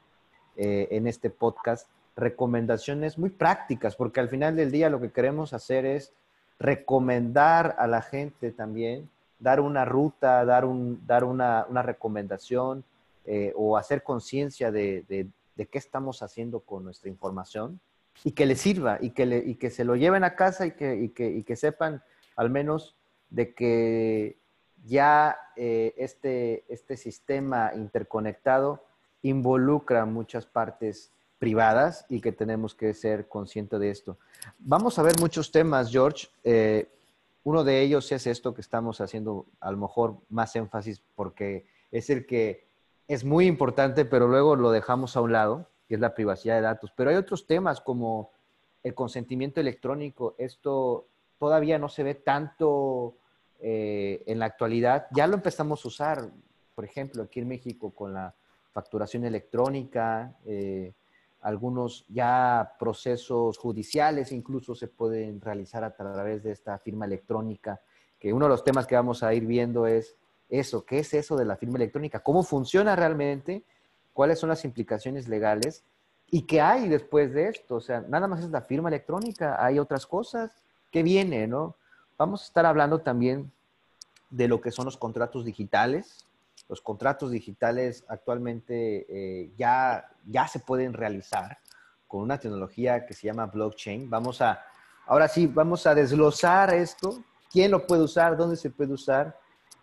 eh, 0.57 0.89
en 0.91 1.07
este 1.07 1.31
podcast, 1.31 1.89
recomendaciones 2.17 3.19
muy 3.19 3.31
prácticas, 3.31 3.97
porque 3.97 4.21
al 4.21 4.29
final 4.29 4.57
del 4.57 4.71
día 4.71 4.91
lo 4.91 5.01
que 5.01 5.11
queremos 5.11 5.53
hacer 5.53 5.87
es 5.87 6.13
recomendar 6.59 7.77
a 7.79 7.87
la 7.87 8.03
gente 8.03 8.53
también, 8.53 9.09
dar 9.39 9.61
una 9.61 9.87
ruta, 9.87 10.45
dar, 10.45 10.67
un, 10.67 11.01
dar 11.07 11.25
una, 11.25 11.65
recomendación 11.83 12.85
eh, 13.25 13.53
o 13.57 13.79
hacer 13.79 14.03
conciencia 14.03 14.71
de, 14.71 15.05
qué 15.57 15.79
estamos 15.79 16.23
haciendo 16.23 16.61
con 16.61 16.85
nuestra 16.85 17.09
información 17.09 17.81
y 18.23 18.33
que 18.33 18.45
les 18.45 18.61
sirva 18.61 18.99
y 19.01 19.11
que, 19.11 19.43
y 19.47 19.55
que 19.55 19.71
se 19.71 19.85
lo 19.85 19.97
lleven 19.97 20.25
a 20.25 20.35
casa 20.35 20.67
y 20.67 20.73
que, 20.73 20.95
y 20.97 21.43
que, 21.43 21.57
sepan 21.57 22.03
al 22.37 22.51
menos 22.51 22.97
de 23.31 23.55
que 23.55 24.37
ya 24.85 25.39
eh, 25.57 25.95
este, 25.97 26.65
este 26.69 26.97
sistema 26.97 27.73
interconectado 27.75 28.85
involucra 29.23 30.05
muchas 30.07 30.47
partes 30.47 31.13
privadas 31.39 32.05
y 32.09 32.21
que 32.21 32.33
tenemos 32.33 32.75
que 32.75 32.93
ser 32.95 33.29
conscientes 33.29 33.81
de 33.81 33.91
esto. 33.91 34.19
Vamos 34.59 34.99
a 34.99 35.03
ver 35.03 35.19
muchos 35.21 35.51
temas, 35.51 35.91
George. 35.91 36.29
Eh, 36.45 36.89
uno 37.45 37.65
de 37.65 37.81
ellos 37.81 38.13
es 38.13 38.27
esto 38.27 38.55
que 38.55 38.61
estamos 38.61 39.01
haciendo 39.01 39.47
a 39.61 39.71
lo 39.71 39.79
mejor 39.79 40.17
más 40.29 40.55
énfasis 40.57 41.03
porque 41.15 41.67
es 41.91 42.11
el 42.11 42.27
que 42.27 42.67
es 43.09 43.25
muy 43.25 43.47
importante, 43.47 44.05
pero 44.05 44.29
luego 44.29 44.55
lo 44.55 44.71
dejamos 44.71 45.17
a 45.17 45.21
un 45.21 45.33
lado, 45.33 45.67
que 45.89 45.95
es 45.95 46.01
la 46.01 46.15
privacidad 46.15 46.57
de 46.57 46.61
datos. 46.61 46.93
Pero 46.95 47.11
hay 47.11 47.17
otros 47.17 47.47
temas 47.47 47.81
como 47.81 48.31
el 48.83 48.95
consentimiento 48.95 49.61
electrónico. 49.61 50.35
Esto 50.39 51.07
todavía 51.39 51.79
no 51.79 51.89
se 51.89 52.03
ve 52.03 52.15
tanto 52.15 53.17
eh, 53.63 54.23
en 54.27 54.39
la 54.39 54.47
actualidad. 54.47 55.07
Ya 55.13 55.27
lo 55.27 55.35
empezamos 55.35 55.85
a 55.85 55.89
usar, 55.89 56.31
por 56.75 56.85
ejemplo, 56.85 57.23
aquí 57.23 57.41
en 57.41 57.49
México 57.49 57.91
con 57.91 58.15
la 58.15 58.35
facturación 58.73 59.25
electrónica. 59.25 60.35
Eh, 60.47 60.95
algunos 61.43 62.05
ya 62.09 62.75
procesos 62.79 63.59
judiciales 63.59 64.33
incluso 64.33 64.75
se 64.75 64.89
pueden 64.89 65.41
realizar 65.41 65.85
a 65.85 65.95
través 65.95 66.43
de 66.43 66.53
esta 66.53 66.79
firma 66.79 67.07
electrónica, 67.07 67.81
que 68.19 68.33
uno 68.33 68.47
de 68.47 68.51
los 68.51 68.65
temas 68.65 68.87
que 68.87 68.95
vamos 68.95 69.23
a 69.23 69.33
ir 69.33 69.47
viendo 69.47 69.87
es 69.87 70.17
eso, 70.49 70.85
¿qué 70.85 70.99
es 70.99 71.15
eso 71.15 71.37
de 71.37 71.45
la 71.45 71.57
firma 71.57 71.77
electrónica? 71.77 72.21
¿Cómo 72.21 72.43
funciona 72.43 72.97
realmente? 72.97 73.65
¿Cuáles 74.13 74.39
son 74.39 74.49
las 74.49 74.65
implicaciones 74.65 75.29
legales? 75.29 75.85
¿Y 76.31 76.43
qué 76.43 76.61
hay 76.61 76.89
después 76.89 77.33
de 77.33 77.49
esto? 77.49 77.77
O 77.77 77.81
sea, 77.81 78.01
nada 78.03 78.27
más 78.27 78.45
es 78.45 78.51
la 78.51 78.63
firma 78.63 78.89
electrónica, 78.89 79.65
hay 79.65 79.79
otras 79.79 80.07
cosas. 80.07 80.51
¿Qué 80.91 81.03
viene, 81.03 81.47
no? 81.47 81.77
Vamos 82.21 82.43
a 82.43 82.45
estar 82.45 82.67
hablando 82.67 82.99
también 82.99 83.51
de 84.29 84.47
lo 84.47 84.61
que 84.61 84.71
son 84.71 84.85
los 84.85 84.99
contratos 84.99 85.43
digitales, 85.43 86.27
los 86.69 86.83
contratos 86.83 87.31
digitales 87.31 88.05
actualmente 88.09 89.07
eh, 89.09 89.51
ya, 89.57 90.07
ya 90.27 90.47
se 90.47 90.59
pueden 90.59 90.93
realizar 90.93 91.57
con 92.07 92.21
una 92.21 92.39
tecnología 92.39 93.07
que 93.07 93.15
se 93.15 93.27
llama 93.27 93.47
blockchain. 93.47 94.11
Vamos 94.11 94.43
a, 94.43 94.63
ahora 95.07 95.29
sí, 95.29 95.47
vamos 95.47 95.87
a 95.87 95.95
desglosar 95.95 96.75
esto, 96.75 97.25
quién 97.51 97.71
lo 97.71 97.87
puede 97.87 98.03
usar, 98.03 98.37
dónde 98.37 98.57
se 98.57 98.69
puede 98.69 98.93
usar 98.93 99.41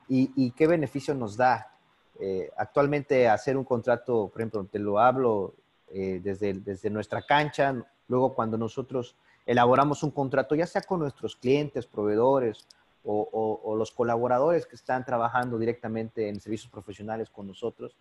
y, 0.08 0.52
qué 0.52 0.68
beneficio 0.68 1.16
nos 1.16 1.38
da. 1.38 1.76
Eh, 2.20 2.52
actualmente 2.56 3.28
hacer 3.28 3.58
un 3.58 3.64
contrato, 3.64 4.30
por 4.32 4.42
ejemplo, 4.42 4.64
te 4.66 4.78
lo 4.78 5.00
hablo 5.00 5.56
eh, 5.88 6.22
desde, 6.24 6.54
desde 6.54 6.92
nuestra 6.92 7.24
cancha, 7.24 7.84
luego 8.08 8.36
cuando 8.36 8.60
nosotros 8.60 9.16
elaboramos 9.48 10.04
un 10.04 10.12
contrato, 10.12 10.54
ya 10.54 10.68
sea 10.68 10.82
con 10.82 11.00
nuestros 11.00 11.36
clientes, 11.36 11.88
proveedores 11.88 12.68
o, 13.10 13.74
los 13.78 13.92
colaboradores 13.92 14.66
que 14.66 14.76
están 14.76 15.06
trabajando 15.06 15.58
directamente 15.58 16.28
en 16.28 16.42
servicios 16.42 16.70
profesionales 16.70 17.30
con 17.30 17.48
nosotros, 17.48 17.96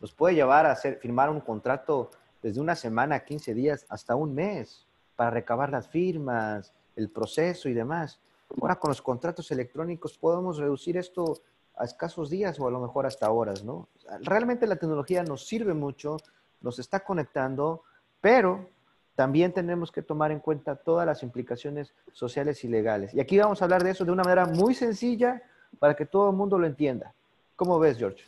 nos 0.00 0.12
puede 0.12 0.36
llevar 0.36 0.64
a 0.66 0.70
hacer, 0.70 0.98
firmar 0.98 1.28
un 1.28 1.40
contrato 1.40 2.10
desde 2.40 2.60
una 2.60 2.76
semana, 2.76 3.24
15 3.24 3.52
días, 3.52 3.84
hasta 3.88 4.14
un 4.14 4.32
mes 4.32 4.86
para 5.16 5.30
recabar 5.30 5.70
las 5.70 5.88
firmas, 5.88 6.72
el 6.94 7.10
proceso 7.10 7.68
y 7.68 7.74
demás. 7.74 8.20
Ahora 8.60 8.76
con 8.76 8.90
los 8.90 9.02
contratos 9.02 9.50
electrónicos 9.50 10.16
podemos 10.16 10.58
reducir 10.58 10.96
esto 10.96 11.40
a 11.76 11.84
escasos 11.84 12.30
días 12.30 12.60
o 12.60 12.68
a 12.68 12.70
lo 12.70 12.78
mejor 12.78 13.06
hasta 13.06 13.30
horas, 13.30 13.64
¿no? 13.64 13.88
Realmente 14.20 14.68
la 14.68 14.76
tecnología 14.76 15.24
nos 15.24 15.48
sirve 15.48 15.74
mucho, 15.74 16.18
nos 16.60 16.78
está 16.78 17.00
conectando, 17.00 17.82
pero 18.20 18.68
también 19.14 19.52
tenemos 19.52 19.92
que 19.92 20.02
tomar 20.02 20.32
en 20.32 20.40
cuenta 20.40 20.76
todas 20.76 21.06
las 21.06 21.22
implicaciones 21.22 21.94
sociales 22.12 22.64
y 22.64 22.68
legales. 22.68 23.14
Y 23.14 23.20
aquí 23.20 23.38
vamos 23.38 23.60
a 23.60 23.64
hablar 23.64 23.82
de 23.82 23.90
eso 23.90 24.04
de 24.04 24.12
una 24.12 24.24
manera 24.24 24.46
muy 24.46 24.74
sencilla 24.74 25.42
para 25.78 25.94
que 25.94 26.06
todo 26.06 26.30
el 26.30 26.36
mundo 26.36 26.58
lo 26.58 26.66
entienda. 26.66 27.12
¿Cómo 27.56 27.78
ves, 27.78 27.98
George? 27.98 28.24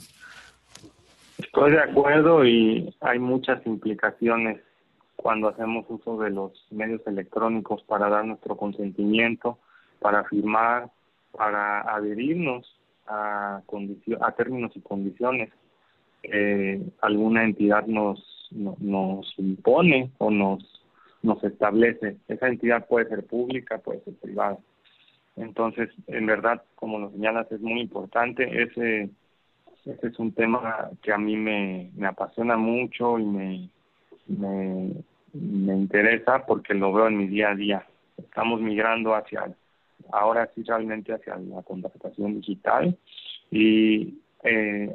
Estoy 1.39 1.73
de 1.73 1.81
acuerdo 1.81 2.45
y 2.45 2.95
hay 3.01 3.19
muchas 3.19 3.67
implicaciones 3.67 4.61
cuando 5.17 5.49
hacemos 5.49 5.85
uso 5.89 6.19
de 6.19 6.31
los 6.31 6.53
medios 6.71 7.05
electrónicos 7.07 7.83
para 7.83 8.09
dar 8.09 8.25
nuestro 8.25 8.57
consentimiento, 8.57 9.59
para 9.99 10.25
firmar, 10.25 10.91
para 11.33 11.81
adherirnos 11.81 12.79
a, 13.07 13.63
términos 14.37 14.73
y 14.75 14.81
condiciones 14.81 15.51
alguna 17.01 17.45
entidad 17.45 17.87
nos 17.87 18.37
nos 18.51 19.35
impone 19.39 20.11
o 20.19 20.31
nos 20.31 20.76
nos 21.27 21.43
establece. 21.45 22.17
Esa 22.29 22.49
entidad 22.49 22.87
puede 22.87 23.09
ser 23.09 23.27
pública, 23.27 23.79
puede 23.79 24.01
ser 24.01 24.15
privada. 24.15 24.59
Entonces, 25.37 25.91
en 26.07 26.25
verdad, 26.25 26.63
como 26.77 26.99
lo 26.99 27.11
señalas, 27.11 27.51
es 27.53 27.61
muy 27.61 27.81
importante. 27.81 28.63
Ese, 28.63 29.11
ese 29.85 30.07
es 30.07 30.19
un 30.19 30.33
tema 30.33 30.91
que 31.03 31.13
a 31.13 31.19
mí 31.19 31.37
me, 31.37 31.91
me 31.95 32.07
apasiona 32.07 32.57
mucho 32.57 33.19
y 33.19 33.25
me, 33.25 33.69
me, 34.27 34.93
me 35.35 35.77
interesa 35.77 36.47
porque 36.47 36.73
lo 36.75 36.93
veo 36.93 37.09
en 37.09 37.19
mi 37.19 37.27
día 37.27 37.51
a 37.51 37.55
día. 37.55 37.87
Estamos 38.17 38.61
migrando 38.61 39.15
hacia, 39.15 39.55
ahora 40.13 40.49
sí 40.55 40.63
realmente 40.63 41.13
hacia 41.13 41.37
la 41.37 41.63
contratación 41.63 42.41
digital 42.41 42.97
y 43.51 44.21
eh, 44.43 44.95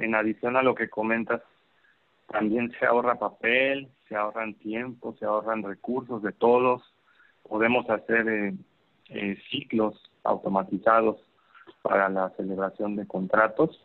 en 0.00 0.14
adición 0.14 0.56
a 0.56 0.62
lo 0.62 0.74
que 0.74 0.88
comentas, 0.88 1.40
también 2.30 2.72
se 2.78 2.86
ahorra 2.86 3.18
papel, 3.18 3.88
se 4.08 4.14
ahorran 4.14 4.54
tiempo, 4.54 5.16
se 5.18 5.24
ahorran 5.24 5.62
recursos 5.62 6.22
de 6.22 6.32
todos, 6.32 6.82
podemos 7.48 7.88
hacer 7.90 8.28
eh, 8.28 8.54
eh, 9.08 9.36
ciclos 9.50 10.00
automatizados 10.22 11.20
para 11.82 12.08
la 12.08 12.30
celebración 12.30 12.94
de 12.96 13.06
contratos. 13.06 13.84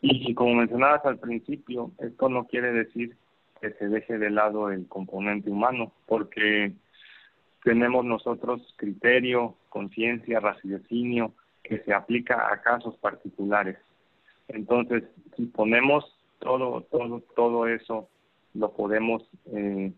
Y, 0.00 0.34
como 0.34 0.54
mencionabas 0.54 1.04
al 1.04 1.18
principio, 1.18 1.90
esto 1.98 2.28
no 2.28 2.46
quiere 2.46 2.72
decir 2.72 3.16
que 3.60 3.72
se 3.72 3.88
deje 3.88 4.18
de 4.18 4.30
lado 4.30 4.70
el 4.70 4.86
componente 4.88 5.50
humano, 5.50 5.92
porque 6.06 6.72
tenemos 7.64 8.04
nosotros 8.04 8.74
criterio, 8.76 9.56
conciencia, 9.68 10.40
raciocinio 10.40 11.32
que 11.62 11.78
se 11.80 11.94
aplica 11.94 12.52
a 12.52 12.60
casos 12.62 12.96
particulares. 12.98 13.78
Entonces, 14.48 15.04
si 15.36 15.46
ponemos 15.46 16.04
todo, 16.42 16.82
todo, 16.90 17.22
todo 17.34 17.66
eso 17.68 18.08
lo 18.54 18.72
podemos 18.72 19.22
eh, 19.52 19.92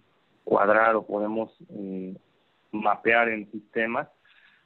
cuadrar 0.45 0.95
o 0.95 1.07
podemos 1.07 1.51
eh, 1.71 2.15
mapear 2.71 3.31
en 3.31 3.51
sistemas, 3.51 4.09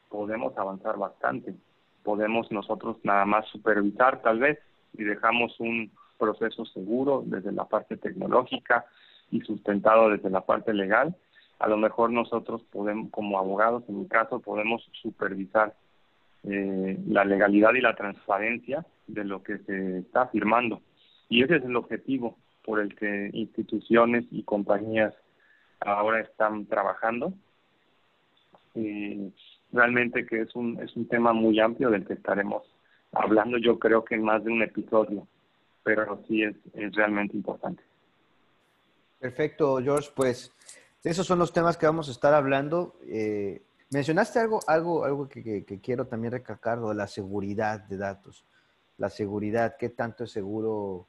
podemos 0.09 0.57
avanzar 0.59 0.99
bastante. 0.99 1.55
podemos 2.03 2.51
nosotros 2.51 2.97
nada 3.03 3.25
más 3.27 3.47
supervisar 3.49 4.23
tal 4.23 4.39
vez 4.39 4.59
y 4.95 5.05
dejamos 5.05 5.59
un 5.61 5.91
proceso 6.19 6.65
seguro 6.65 7.23
desde 7.25 7.53
la 7.53 7.67
parte 7.67 7.97
tecnológica 7.97 8.87
y 9.31 9.41
sustentado 9.43 10.11
desde 10.11 10.31
la 10.31 10.41
parte 10.41 10.73
legal, 10.73 11.15
a 11.59 11.69
lo 11.69 11.77
mejor 11.77 12.11
nosotros 12.11 12.63
podemos, 12.73 13.11
como 13.11 13.39
abogados 13.39 13.85
en 13.89 14.01
mi 14.01 14.09
caso, 14.09 14.41
podemos 14.41 14.89
supervisar 15.03 15.75
eh, 16.45 16.99
la 17.07 17.25
legalidad 17.25 17.75
y 17.75 17.81
la 17.81 17.95
transparencia 17.95 18.87
de 19.07 19.25
lo 19.25 19.43
que 19.43 19.59
se 19.59 19.99
está 19.99 20.29
firmando. 20.29 20.81
Y 21.29 21.43
ese 21.43 21.57
es 21.57 21.65
el 21.65 21.77
objetivo 21.77 22.37
por 22.65 22.81
el 22.81 22.95
que 22.95 23.31
instituciones 23.33 24.25
y 24.31 24.43
compañías 24.43 25.15
ahora 25.81 26.21
están 26.21 26.67
trabajando. 26.67 27.33
Realmente 29.73 30.25
que 30.27 30.43
es 30.43 30.55
un, 30.55 30.81
es 30.83 30.95
un 30.97 31.09
tema 31.09 31.33
muy 31.33 31.59
amplio 31.61 31.91
del 31.91 32.07
que 32.07 32.15
estaremos 32.15 32.63
hablando 33.13 33.59
yo 33.59 33.79
creo 33.79 34.05
que 34.05 34.17
más 34.17 34.45
de 34.45 34.53
un 34.53 34.63
episodio, 34.63 35.27
pero 35.83 36.23
sí 36.29 36.43
es, 36.43 36.55
es 36.75 36.95
realmente 36.95 37.37
importante. 37.37 37.83
Perfecto, 39.19 39.79
George. 39.83 40.11
Pues 40.15 40.53
esos 41.03 41.27
son 41.27 41.39
los 41.39 41.53
temas 41.53 41.77
que 41.77 41.87
vamos 41.87 42.09
a 42.09 42.13
estar 42.13 42.35
hablando. 42.35 42.97
Eh, 43.07 43.63
mencionaste 43.91 44.39
algo, 44.39 44.61
algo, 44.67 45.05
algo 45.05 45.29
que, 45.29 45.65
quiero 45.83 46.07
también 46.07 46.33
recalcar, 46.33 46.79
la 46.79 47.07
seguridad 47.07 47.81
de 47.81 47.97
datos. 47.97 48.45
La 48.97 49.09
seguridad, 49.09 49.77
qué 49.79 49.89
tanto 49.91 50.25
es 50.25 50.31
seguro 50.33 51.07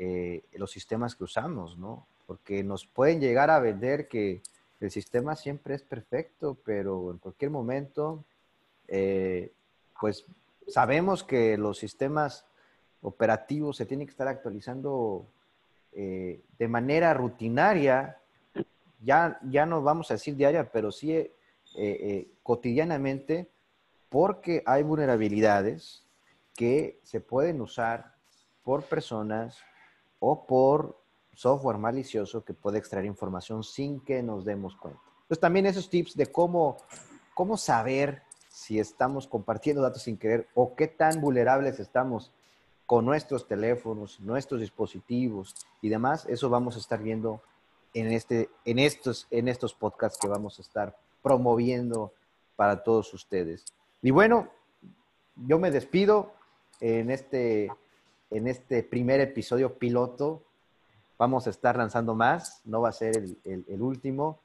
eh, 0.00 0.44
los 0.52 0.70
sistemas 0.70 1.16
que 1.16 1.24
usamos, 1.24 1.76
¿no? 1.76 2.06
Porque 2.24 2.62
nos 2.62 2.86
pueden 2.86 3.20
llegar 3.20 3.50
a 3.50 3.58
vender 3.58 4.06
que 4.06 4.42
el 4.78 4.92
sistema 4.92 5.34
siempre 5.34 5.74
es 5.74 5.82
perfecto, 5.82 6.56
pero 6.64 7.10
en 7.10 7.18
cualquier 7.18 7.50
momento, 7.50 8.22
eh, 8.86 9.50
pues 10.00 10.24
sabemos 10.68 11.24
que 11.24 11.58
los 11.58 11.78
sistemas 11.78 12.44
operativos 13.02 13.76
se 13.76 13.86
tienen 13.86 14.06
que 14.06 14.12
estar 14.12 14.28
actualizando 14.28 15.26
eh, 15.90 16.42
de 16.56 16.68
manera 16.68 17.12
rutinaria, 17.12 18.18
ya, 19.02 19.40
ya 19.50 19.66
no 19.66 19.82
vamos 19.82 20.12
a 20.12 20.14
decir 20.14 20.36
diaria, 20.36 20.70
pero 20.70 20.92
sí 20.92 21.28
cotidianamente, 22.44 23.48
porque 24.08 24.62
hay 24.64 24.84
vulnerabilidades 24.84 26.04
que 26.54 27.00
se 27.02 27.20
pueden 27.20 27.60
usar 27.60 28.14
por 28.62 28.84
personas 28.84 29.58
o 30.20 30.46
por 30.46 30.98
software 31.34 31.78
malicioso 31.78 32.44
que 32.44 32.54
puede 32.54 32.78
extraer 32.78 33.06
información 33.06 33.62
sin 33.62 34.00
que 34.00 34.22
nos 34.22 34.44
demos 34.44 34.76
cuenta. 34.76 35.00
Entonces 35.22 35.40
también 35.40 35.66
esos 35.66 35.88
tips 35.88 36.16
de 36.16 36.26
cómo, 36.26 36.78
cómo 37.34 37.56
saber 37.56 38.22
si 38.48 38.80
estamos 38.80 39.26
compartiendo 39.26 39.82
datos 39.82 40.02
sin 40.02 40.16
querer 40.16 40.48
o 40.54 40.74
qué 40.74 40.88
tan 40.88 41.20
vulnerables 41.20 41.78
estamos 41.78 42.32
con 42.86 43.04
nuestros 43.04 43.46
teléfonos, 43.46 44.18
nuestros 44.20 44.60
dispositivos 44.60 45.54
y 45.82 45.90
demás, 45.90 46.24
eso 46.26 46.48
vamos 46.48 46.74
a 46.74 46.78
estar 46.78 47.02
viendo 47.02 47.42
en, 47.94 48.10
este, 48.12 48.48
en, 48.64 48.78
estos, 48.78 49.26
en 49.30 49.46
estos 49.46 49.74
podcasts 49.74 50.18
que 50.18 50.26
vamos 50.26 50.58
a 50.58 50.62
estar 50.62 50.96
promoviendo 51.22 52.12
para 52.56 52.82
todos 52.82 53.12
ustedes. 53.12 53.64
Y 54.02 54.10
bueno, 54.10 54.48
yo 55.36 55.58
me 55.58 55.70
despido 55.70 56.32
en 56.80 57.10
este, 57.10 57.70
en 58.30 58.46
este 58.48 58.82
primer 58.82 59.20
episodio 59.20 59.78
piloto. 59.78 60.42
Vamos 61.18 61.46
a 61.46 61.50
estar 61.50 61.76
lanzando 61.76 62.14
más, 62.14 62.62
no 62.64 62.80
va 62.80 62.90
a 62.90 62.92
ser 62.92 63.24
el, 63.44 63.82
último. 63.82 64.40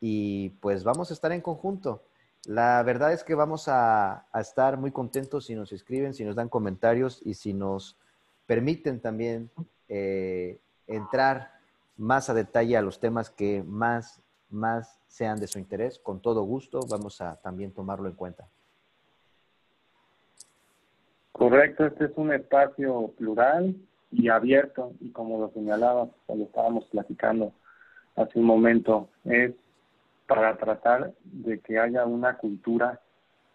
Y 0.00 0.50
pues 0.60 0.84
vamos 0.84 1.10
a 1.10 1.14
estar 1.14 1.32
en 1.32 1.40
conjunto. 1.40 2.02
La 2.44 2.82
verdad 2.82 3.12
es 3.12 3.24
que 3.24 3.34
vamos 3.34 3.64
a, 3.68 4.26
estar 4.34 4.76
muy 4.76 4.92
contentos 4.92 5.46
si 5.46 5.54
nos 5.54 5.72
escriben, 5.72 6.14
si 6.14 6.24
nos 6.24 6.36
dan 6.36 6.48
comentarios 6.48 7.20
y 7.24 7.34
si 7.34 7.52
nos 7.52 7.96
permiten 8.46 9.00
también 9.00 9.50
eh, 9.88 10.58
entrar 10.86 11.52
más 11.96 12.30
a 12.30 12.34
detalle 12.34 12.76
a 12.76 12.82
los 12.82 13.00
temas 13.00 13.30
que 13.30 13.62
más, 13.66 14.20
más 14.50 14.98
sean 15.08 15.40
de 15.40 15.48
su 15.48 15.58
interés. 15.58 15.98
Con 15.98 16.20
todo 16.20 16.42
gusto, 16.42 16.80
vamos 16.88 17.20
a 17.20 17.36
también 17.36 17.72
tomarlo 17.72 18.08
en 18.08 18.14
cuenta. 18.14 18.48
Correcto, 21.38 21.86
este 21.86 22.06
es 22.06 22.10
un 22.16 22.32
espacio 22.32 23.12
plural 23.16 23.76
y 24.10 24.28
abierto 24.28 24.94
y 24.98 25.12
como 25.12 25.38
lo 25.38 25.52
señalaba 25.52 26.08
cuando 26.26 26.46
estábamos 26.46 26.86
platicando 26.86 27.52
hace 28.16 28.40
un 28.40 28.44
momento, 28.44 29.08
es 29.24 29.52
para 30.26 30.56
tratar 30.56 31.12
de 31.22 31.60
que 31.60 31.78
haya 31.78 32.04
una 32.06 32.38
cultura 32.38 33.00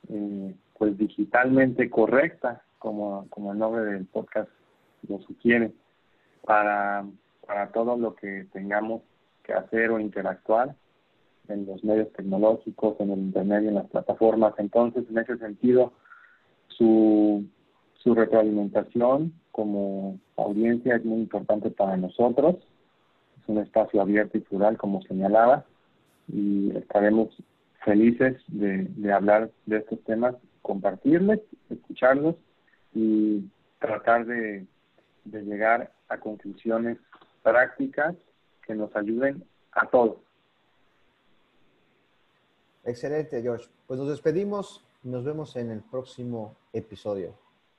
eh, 0.07 0.55
pues 0.77 0.97
digitalmente 0.97 1.89
correcta, 1.89 2.63
como, 2.79 3.27
como 3.29 3.51
el 3.51 3.59
nombre 3.59 3.83
del 3.83 4.05
podcast 4.05 4.49
lo 5.09 5.19
sugiere, 5.19 5.73
para, 6.45 7.05
para 7.45 7.73
todo 7.73 7.97
lo 7.97 8.15
que 8.15 8.47
tengamos 8.53 9.01
que 9.43 9.51
hacer 9.51 9.91
o 9.91 9.99
interactuar 9.99 10.73
en 11.49 11.65
los 11.65 11.83
medios 11.83 12.13
tecnológicos, 12.13 12.95
en 13.01 13.11
el 13.11 13.19
Internet 13.19 13.63
y 13.65 13.67
en 13.67 13.75
las 13.75 13.89
plataformas. 13.89 14.53
Entonces, 14.57 15.03
en 15.09 15.17
ese 15.17 15.37
sentido, 15.37 15.91
su, 16.69 17.45
su 18.03 18.13
retroalimentación 18.13 19.33
como 19.51 20.19
audiencia 20.35 20.97
es 20.97 21.05
muy 21.05 21.21
importante 21.21 21.71
para 21.71 21.95
nosotros. 21.95 22.55
Es 23.41 23.47
un 23.47 23.59
espacio 23.59 24.01
abierto 24.01 24.37
y 24.37 24.41
plural, 24.41 24.77
como 24.77 25.01
señalaba 25.03 25.65
y 26.27 26.75
estaremos 26.75 27.29
felices 27.83 28.41
de, 28.47 29.11
hablar 29.11 29.51
de 29.65 29.77
estos 29.77 30.03
temas, 30.03 30.35
compartirles, 30.61 31.39
escucharlos 31.69 32.35
y 32.93 33.45
tratar 33.79 34.25
de, 34.25 34.65
de 35.25 35.41
llegar 35.43 35.91
a 36.09 36.17
conclusiones 36.17 36.97
prácticas 37.41 38.15
que 38.65 38.75
nos 38.75 38.95
ayuden 38.95 39.43
a 39.71 39.87
todos. 39.87 40.17
Excelente, 42.85 43.41
George. 43.41 43.69
Pues 43.87 43.99
nos 43.99 44.09
despedimos 44.09 44.85
y 45.03 45.09
nos 45.09 45.23
vemos 45.23 45.55
en 45.55 45.71
el 45.71 45.81
próximo 45.81 46.55
episodio. 46.73 47.42